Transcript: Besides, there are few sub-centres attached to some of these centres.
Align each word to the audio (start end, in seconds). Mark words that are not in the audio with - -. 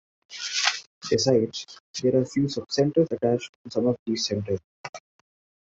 Besides, 1.11 1.79
there 2.01 2.15
are 2.17 2.25
few 2.25 2.49
sub-centres 2.49 3.09
attached 3.11 3.53
to 3.63 3.69
some 3.69 3.85
of 3.85 3.97
these 4.03 4.25
centres. 4.25 4.59